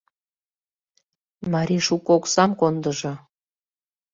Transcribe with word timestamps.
Марий 1.53 1.83
шуко 1.87 2.09
оксам 2.17 2.51
кондыжо. 2.59 3.13